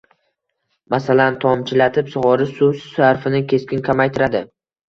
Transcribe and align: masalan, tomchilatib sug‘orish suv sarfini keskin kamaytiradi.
masalan, 0.93 1.37
tomchilatib 1.43 2.09
sug‘orish 2.15 2.57
suv 2.63 2.81
sarfini 2.87 3.45
keskin 3.53 3.89
kamaytiradi. 3.91 4.47